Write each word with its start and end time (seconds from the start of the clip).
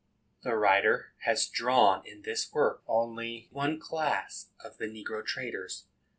The 0.41 0.55
writer 0.55 1.13
has 1.25 1.47
drawn 1.47 2.03
in 2.07 2.23
this 2.23 2.51
work 2.51 2.81
only 2.87 3.49
one 3.51 3.79
class 3.79 4.47
of 4.59 4.79
the 4.79 4.85
negro 4.87 5.23
traders. 5.23 5.85